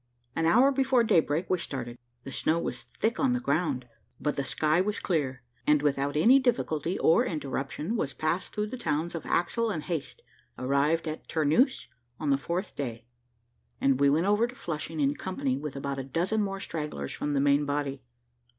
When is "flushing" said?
14.55-14.99